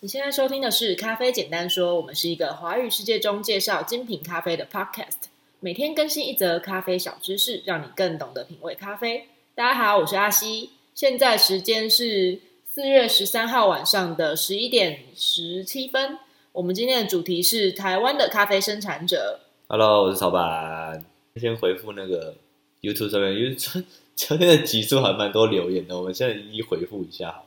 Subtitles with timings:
[0.00, 5.26] 你现在收听的是《咖啡简单说》，我们是一个华语世界中介绍精品咖啡的 podcast，
[5.58, 9.26] 每天更新一则咖啡小知识，让你更懂得品味咖啡。
[9.56, 16.16] 大家好，我是阿西，现在时间是四月十三号晚上的十一点十七分。
[16.52, 19.40] 我们今天的主题是台湾的咖啡生产者。
[19.66, 21.04] Hello，我是曹板。
[21.34, 22.36] 先回复那个
[22.82, 23.82] YouTube 上面，因为昨
[24.14, 27.46] 昨天的集数还蛮多留言的，我们现在一一回复一下好。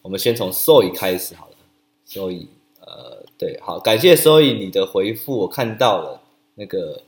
[0.00, 1.51] 我们先从 Soy 开始好了。
[2.06, 2.46] Soy，
[2.80, 6.20] 呃，对，好，感谢 Soy 你的回复，我看到了
[6.56, 7.02] 那个。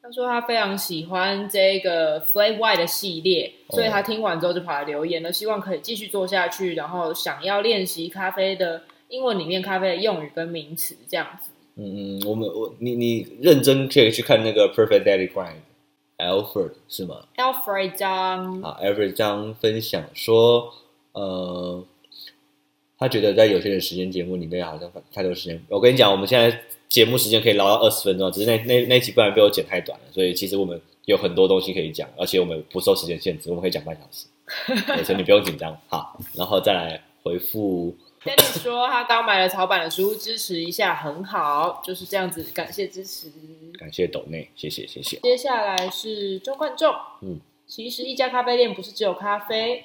[0.00, 11.50] 他说他非常喜欢这个 Flat White 的系列，所以他听完之后就跑来留言了，希望可以继续做下去，然后想要练习咖啡的英文里面咖啡的用语跟名词这样子。
[11.76, 18.60] 嗯嗯，我们我你你认真可以去看那个 Perfect Daily Grind，Alfred 是吗？Alfred 张。
[18.60, 20.74] 好，Alfred 张分享说，
[21.12, 21.82] 呃。
[23.04, 25.62] 他觉得在有限的时间节目里面好像太多时间。
[25.68, 26.58] 我跟你讲，我们现在
[26.88, 30.06] 节目时间可以捞到二十分钟，只是那那那几不然被我剪太短了。
[30.10, 34.26] 所以其实我们有很多东西可以讲，而且我们不受时间限制，我们可以讲半小时。
[35.04, 35.78] 所以你不用紧张。
[35.88, 37.94] 好，然后再来回复。
[38.22, 42.42] 跟你说，他刚买了草版的书，支持一下很好，就是这样子。
[42.54, 43.30] 感谢支持，
[43.78, 45.18] 感谢斗内，谢谢谢谢。
[45.18, 49.84] 接下来是周冠仲，嗯，其实一家咖啡店不是只有咖啡。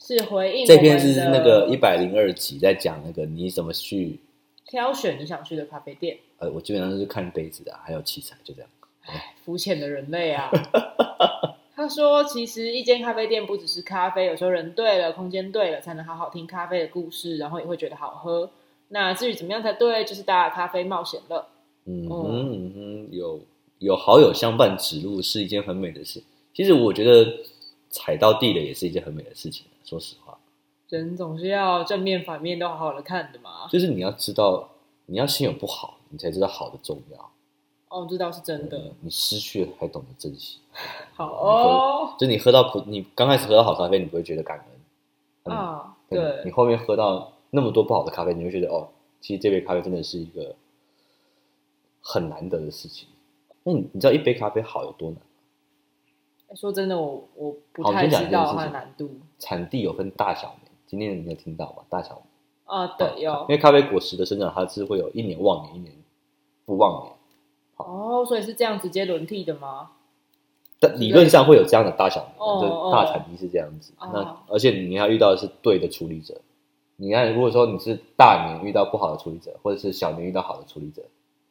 [0.00, 4.20] 是回应这篇是那个一百零二集，在讲那个你怎么去
[4.64, 6.16] 挑选你想去的咖啡店。
[6.38, 8.70] 呃，我基本上都是看杯子的，还有器材，就这样。
[9.06, 10.50] 唉，肤浅的人类啊！
[11.74, 18.50] 他说，其实一间咖啡店不只是咖啡，有时候人对了，空间对了，才能好好听咖啡的故事，然后也会觉得好喝。
[18.88, 21.48] 那至于怎么样才对，就是大家咖啡冒险了。
[21.86, 23.40] 嗯哼嗯哼，有
[23.78, 26.22] 有好友相伴指路是一件很美的事。
[26.54, 27.26] 其实我觉得。
[27.90, 29.64] 踩到地雷也是一件很美的事情。
[29.88, 30.36] 说实话，
[30.90, 33.66] 人总是要正面反面都好好的看的嘛。
[33.70, 34.68] 就是你要知道，
[35.06, 37.30] 你要先有不好，你才知道好的重要。
[37.88, 38.92] 哦，这倒是真的。
[39.00, 40.58] 你失去了才懂得珍惜。
[41.14, 42.14] 好哦。
[42.18, 44.62] 就你喝到普，你刚开始喝到好咖啡，你不会觉得感
[45.46, 45.96] 恩啊。
[46.10, 46.42] 对。
[46.44, 48.88] 你后面喝到那么多不好的咖啡，你会觉得哦，
[49.22, 50.54] 其实这杯咖啡真的是一个
[52.02, 53.08] 很难得的事情。
[53.62, 55.18] 那你你知道一杯咖啡好有多难？
[56.54, 59.10] 说真的，我我不太知道它的难度。
[59.38, 61.84] 产地有分大小莓，今天你有听到吧？
[61.88, 62.22] 大小莓
[62.64, 63.32] 啊，对，有。
[63.42, 65.94] 因为咖啡果实的生长，它是会有一年旺年，一年
[66.64, 67.12] 不旺年。
[67.76, 69.90] 哦，所以是这样直接轮替的吗？
[70.80, 73.92] 但理论上会有这样的大小莓，就大产地是这样子。
[74.00, 76.40] 那而且你要遇到的是对的处理者。
[76.96, 81.02] 你看，如果说你是大年遇到不好的处理者，或者是小年遇到好的处理者，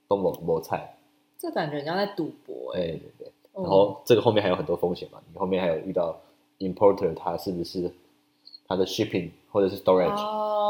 [0.07, 0.97] 都某某菜。
[1.37, 2.79] 这感觉人家在赌博哎。
[2.79, 3.31] 对对对。
[3.59, 6.15] 然后这个后面还有很多风险嘛，你后面还有遇到
[6.59, 7.91] importer，它是不是
[8.67, 10.15] 它的 shipping 或者是 storage，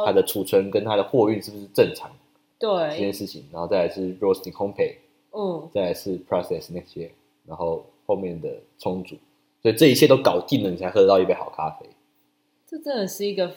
[0.06, 2.10] 他、uh, 的储存跟它的货运是不是正常？
[2.58, 4.96] 对这件事情，然后再来是 roasting 烘焙，
[5.32, 7.12] 嗯，再来是 process 那些，
[7.46, 8.50] 然后后面的
[8.80, 9.18] 冲煮，
[9.62, 11.88] 所以这一切都搞定了，你才喝得到一杯好咖啡。
[12.66, 13.52] 这真的是一个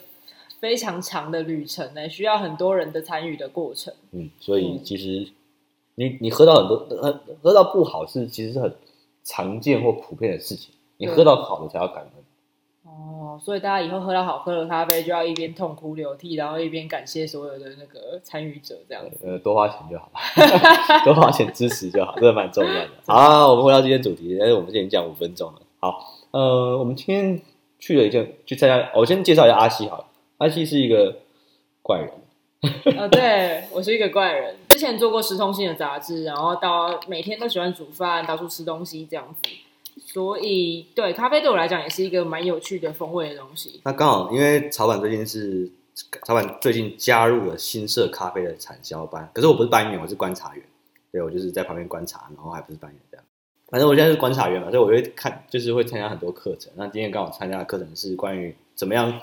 [0.59, 3.95] 非常长的旅程呢，需要很多人的参与的过程。
[4.11, 5.31] 嗯，所以其实
[5.95, 8.75] 你你喝到很多喝喝到不好是其实是很。
[9.31, 12.11] 常见或普遍的事情，你喝到好的才要感恩。
[12.83, 19.17] 哦，所以大家以后喝到好喝的咖啡，就要一边痛哭流涕，然后一边感谢所有的那个参与者，这样子。
[19.23, 20.11] 呃，多花钱就好，
[21.05, 22.89] 多花钱支持就好，这个蛮重要的。
[23.07, 25.61] 好，我们回到今天主题，但是我们今天讲五分钟了。
[25.79, 27.41] 好，呃，我们今天
[27.79, 28.91] 去了一件，去参加。
[28.97, 30.07] 我先介绍一下阿西好了，
[30.39, 31.19] 阿西是一个
[31.83, 32.11] 怪人。
[32.97, 34.57] 啊、 哦，对，我是一个怪人。
[34.71, 39.51] 之前做过时通性的杂志，然后到每天都喜欢煮饭，到处吃东西这样子。
[40.01, 43.81] 所以，对咖啡对我来讲也是一个蛮有趣的风味的东西。
[43.85, 45.69] 那刚好，因为曹板最近是
[46.25, 50.65] 曹板最近加入了新社咖啡的产销班，可是我不是班员，我是观察员。
[51.13, 53.27] 对，我就是在旁边观察，然后还不是班员这样。
[53.69, 56.73] 反正我现在是观察员嘛，所以我会看，就是会参加很多课程。
[56.77, 59.21] 那今天刚好参加的课程是关于怎么样。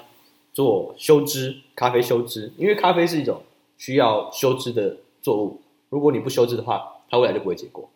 [0.53, 3.43] 做修枝，咖啡修枝，因为咖啡是一种
[3.77, 4.97] 需要修枝的
[5.27, 5.59] 作物。
[5.89, 7.89] 如果你不修枝的话，它未来就不会结果。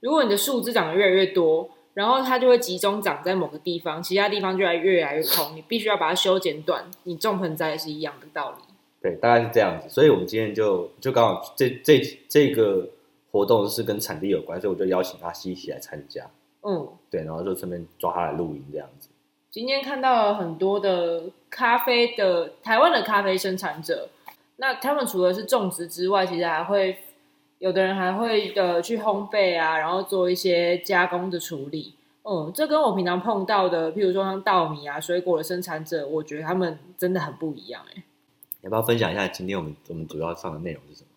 [0.00, 5.54] 如果你的树枝长得越来越多，然后它就会集中长在某个地方，其他地方就来越来越空。
[5.54, 6.90] 你必须要把它修剪短。
[7.04, 8.56] 你种盆栽也是一样的道理。
[9.00, 9.88] 对，大概是这样子。
[9.88, 12.88] 所以我们今天就就刚好这这这个
[13.30, 16.28] 活动是跟产地有关，所以我就邀请阿西一起来参加。
[16.62, 19.08] 嗯，对，然后就顺便抓他来露营这样子。
[19.50, 24.08] 今天看到了很多的咖啡的台湾的咖啡生产者，
[24.62, 26.96] 那他们除了是种植之外，其实还会
[27.58, 31.96] 有的人还会呃去烘焙啊，然后做一些加工的处理。
[32.22, 38.04] 嗯，这跟我平常碰到的，譬如说像稻米啊、水果的生产者，我觉得他们真的很不一样哎。
[38.60, 41.08] 要不要分享一下今天我们我们主要上的内容是什么？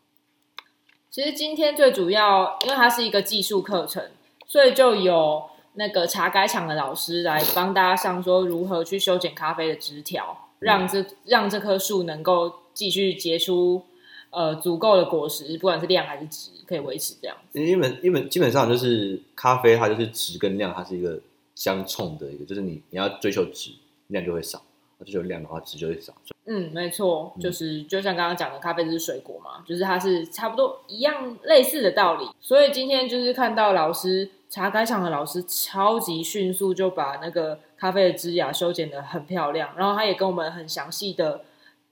[1.12, 4.03] 其实今天最主要，因为它是一个技术课程，
[4.47, 5.44] 所以就有
[5.74, 13.81] 那个茶改厂的老师来帮大家上说如何去修剪咖啡的枝条，让这让这棵树能够继续结出
[14.30, 17.36] 呃足够的果实，不管是量还是值，可以维持这样。
[17.54, 21.19] 因为因为基本上就是咖啡，它就是值跟量，它是一个
[21.56, 23.72] 相冲的一个，就是你你要追求值，
[24.07, 24.60] 量就会少；
[25.04, 26.13] 追求量的话，值就会少。
[26.48, 32.30] 嗯，没错，就是就像刚刚讲的，咖啡是水果嘛，就是它是差不多一样类似的道理。
[32.39, 41.42] 所以今天就是看到老师茶改场的老师超级迅速就把那个咖啡的枝芽修剪的很漂亮，然后他也跟我们很详细的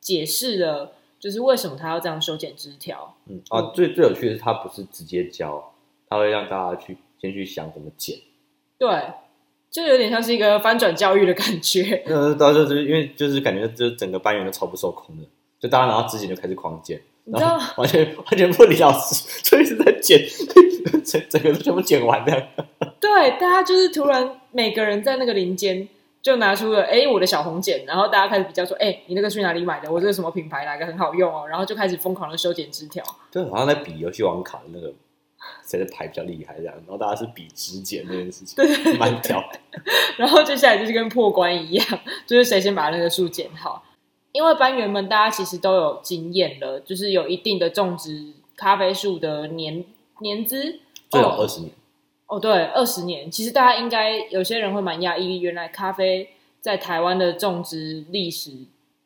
[0.04, 3.16] 解释了，就是为什么他要这样修剪枝条。
[3.28, 5.74] 嗯，啊，最最有趣的是他不是直接教，
[6.10, 8.18] 他会让大家去先去想怎么剪。
[8.78, 8.90] 对。
[9.72, 12.00] 就有点像是一个翻转教育的感觉。
[12.06, 15.24] 呃，到时候就是因为就是感觉，就整个班员都超不受控的，
[15.60, 20.20] 就大家拿到之前就开始狂剪，然后完全完全不理老师，就一直在剪，
[21.04, 22.50] 整整个都全部剪完了。
[23.02, 25.90] 对，大家就是突然每个人在那个林间
[26.24, 29.92] 就拿出了，哎，我的小红剪，然后大家开始比较说，哎，你那个去哪里买的？
[29.92, 30.66] 我这个什么品牌？
[30.66, 31.46] 哪个很好用哦？
[31.48, 34.92] 然后就开始疯狂的修剪枝条，就好像在比游戏王卡的那个。
[35.68, 36.56] 谁的牌比较厉害？
[36.56, 39.44] 这样，然后大家是比枝剪这件事情，对，蛮屌。
[40.16, 41.86] 然后接下来就是跟破关一样，
[42.26, 43.84] 就是谁先把那个树剪好。
[44.32, 49.84] 因为班员们大家其实都有经验了，就是有一定的种植咖啡树的年
[50.20, 50.80] 年资，
[51.10, 51.72] 最少二十年。
[51.72, 51.76] 哦，
[52.42, 53.30] 对，二十年。
[53.30, 56.30] 其实大家应该有些人会蛮讶异，原来咖啡
[56.60, 58.52] 在台湾的种植历史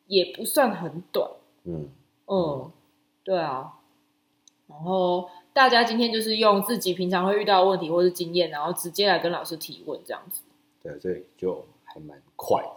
[0.08, 1.30] 也不算很短。
[1.66, 1.90] 嗯
[2.28, 2.72] 嗯，
[3.24, 3.74] 对啊。
[4.68, 5.30] 然后。
[5.58, 10.44] 大家今天就是用自己平常会遇到的问题或是经验，然后直接来跟老师提问，这样子。
[10.84, 12.69] 对，所以就还蛮快的。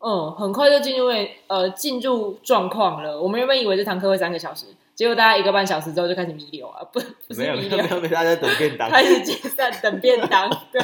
[0.00, 1.06] 嗯，很快就进入
[1.46, 3.22] 呃进入状况了。
[3.22, 6.98] 我们原本以为这堂课会三个小时，结果大家一个半小时之后就开始弥留啊，不，
[7.28, 10.50] 不是弥留，没有，没有，大家在等便当，开始解散等便当。
[10.72, 10.80] 对，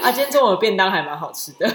[0.00, 1.66] 啊，今天中午的便当还蛮好吃的。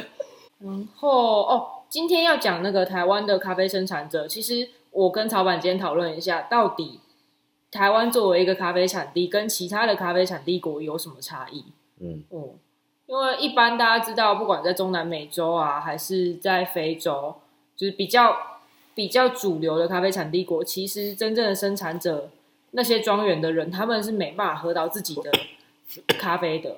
[0.60, 7.00] 然后哦，今天要讲那个台湾的咖啡生产者，其实我跟曹板今天讨论一下，到底。
[7.70, 11.66] 台湾作为一个咖啡产地，跟其他的咖啡产地国有什么差异？
[12.00, 12.58] 嗯嗯，
[13.06, 17.36] 因为一般大家知道，不管在中南美洲啊，还是在非洲，
[17.76, 18.38] 就是比较
[18.98, 22.32] 比较主流的咖啡产地国，其实真正的生产者，
[22.72, 25.32] 那些庄园的人，他们是没办法喝到自己的
[26.18, 26.78] 咖啡的。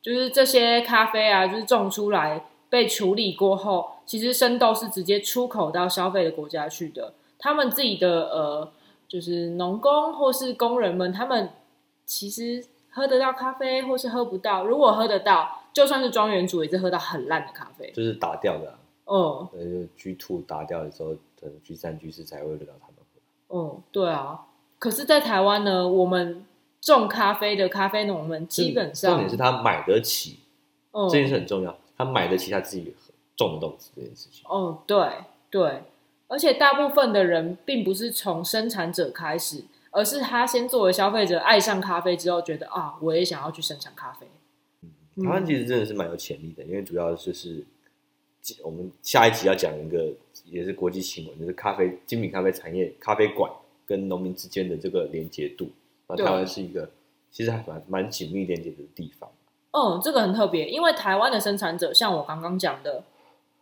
[0.00, 7.12] 就是这些咖啡啊，就是种出来被处理过后，其实生豆是直接出口到消费的国家去的。
[7.38, 8.72] 他们自己的呃。
[9.10, 11.50] 就是农工或是工人们，他们
[12.06, 14.64] 其实喝得到咖啡，或是喝不到。
[14.64, 18.78] 如果喝得到，就算是庄园主，也是喝到很烂的咖啡，就是打掉的、啊。
[19.06, 23.56] 嗯，对，就 G two 打掉的时候，可能 G 三、居四才会轮到他们喝。
[23.56, 24.46] 嗯，对啊。
[24.78, 26.44] 可是，在台湾呢，我们
[26.80, 30.40] 种咖啡的咖啡农们基本上，重点是他买得起，
[30.92, 31.76] 嗯，这件事很重要。
[31.96, 32.94] 他买得起他自己
[33.36, 34.42] 种的豆子这件事情。
[34.48, 35.08] 哦、嗯，对
[35.50, 35.82] 对。
[36.28, 44.28] 而且大部分的人并不是从生产者开始，而是他先作为消费者爱上咖啡之后，觉得啊，我也想要去生产咖啡。
[44.82, 47.66] 嗯，台湾其实真的是蛮有潜力的，因为主要就是
[48.62, 50.12] 我们下一集要讲一个
[50.44, 53.50] 也是国际新闻，就是咖啡精品咖啡产业咖啡馆
[53.86, 55.70] 跟农民之间的这个连接度。
[56.08, 56.90] 那台湾是一个
[57.30, 59.30] 其实还蛮蛮紧密连接的地方。
[59.72, 63.04] 嗯，这个很特别，因为台湾的生产者像我刚刚讲的，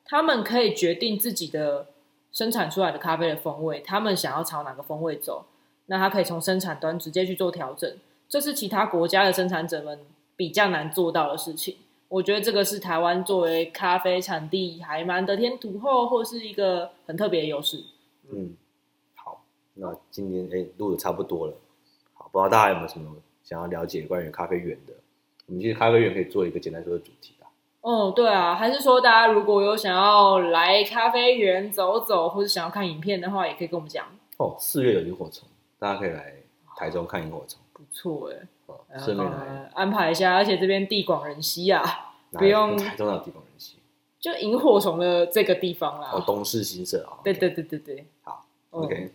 [0.05, 1.87] 他们可以决定自己的。
[2.31, 5.47] 生产出来的咖啡的风味，他们想要朝哪个风味走，
[5.87, 7.91] 那他可以从生产端直接去做调整，
[8.29, 9.99] 这是其他国家的生产者们
[10.37, 11.79] 比较难做到的事情。
[12.09, 17.85] 我觉得这个是台湾作为咖啡产地还蛮得天独厚，或是一个很特别的优势。
[18.31, 18.57] 嗯，
[19.15, 19.43] 好，
[19.75, 21.55] 那今天哎录的差不多了，
[22.15, 24.95] 好，不知道大家有没有什么想要了解关于咖啡园的？
[25.47, 27.35] 我们其实咖啡园可以做一个简单说的主题。
[27.81, 34.05] 哦，对啊，还是说大家如果有想要来咖啡园走走，或者想要看影片的话，也可以跟我们讲。
[34.37, 35.49] 哦，四月有萤火虫，
[35.79, 36.35] 大家可以来
[36.77, 38.37] 台中看萤火虫，不错哎。
[38.93, 43.77] 哦，顺便来安排一下，而且这边地广人稀啊，不用台中有地广人稀，
[44.21, 46.11] 就萤火虫的这个地方啦。
[46.13, 47.21] 哦，东市新社啊。
[47.23, 49.13] 对对对对对，好，OK。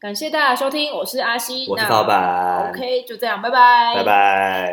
[0.00, 2.70] 感谢大家收听，我是阿西，我是老板。
[2.70, 4.72] OK，就这样，拜拜，拜拜。